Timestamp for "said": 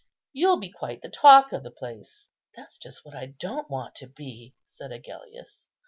4.65-4.91